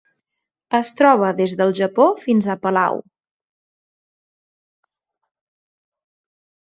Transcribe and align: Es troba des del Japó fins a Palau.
Es 0.77 0.87
troba 1.01 1.27
des 1.41 1.53
del 1.59 1.73
Japó 1.81 2.07
fins 2.23 2.47
a 2.53 2.57
Palau. 2.65 2.99